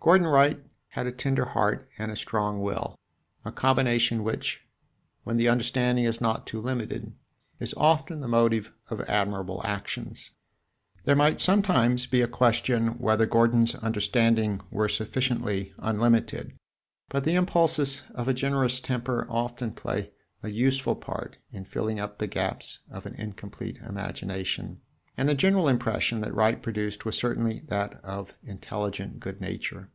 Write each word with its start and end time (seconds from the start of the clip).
Gordon 0.00 0.26
Wright 0.28 0.58
had 0.90 1.06
a 1.06 1.12
tender 1.12 1.44
heart 1.44 1.86
and 1.98 2.10
a 2.10 2.16
strong 2.16 2.62
will 2.62 2.98
a 3.44 3.52
combination 3.52 4.24
which, 4.24 4.62
when 5.24 5.36
the 5.36 5.50
understanding 5.50 6.06
is 6.06 6.18
not 6.18 6.46
too 6.46 6.62
limited, 6.62 7.12
is 7.60 7.74
often 7.76 8.20
the 8.20 8.26
motive 8.28 8.72
of 8.88 9.02
admirable 9.02 9.60
actions. 9.66 10.30
There 11.04 11.16
might 11.16 11.40
sometimes 11.40 12.06
be 12.06 12.22
a 12.22 12.28
question 12.28 12.98
whether 12.98 13.26
Gordon's 13.26 13.74
understanding 13.74 14.62
were 14.70 14.88
sufficiently 14.88 15.74
unlimited, 15.76 16.54
but 17.10 17.24
the 17.24 17.34
impulses 17.34 18.00
of 18.14 18.28
a 18.28 18.32
generous 18.34 18.80
temper 18.80 19.26
often 19.28 19.72
play 19.72 20.12
a 20.42 20.48
useful 20.48 20.94
part 20.94 21.36
in 21.52 21.66
filling 21.66 22.00
up 22.00 22.16
the 22.16 22.26
gaps 22.28 22.78
of 22.90 23.04
an 23.04 23.14
incomplete 23.16 23.78
imagination, 23.86 24.80
and 25.18 25.28
the 25.28 25.34
general 25.34 25.68
impression 25.68 26.22
that 26.22 26.32
Wright 26.32 26.62
produced 26.62 27.04
was 27.04 27.18
certainly 27.18 27.58
that 27.66 27.92
of 27.96 28.38
intelligent 28.42 29.20
good 29.20 29.38
nature. 29.38 29.90